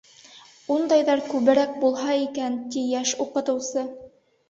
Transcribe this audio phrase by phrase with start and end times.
[0.75, 3.89] Ундайҙар күберәк булһа икән,— ти йәш уҡытыусы.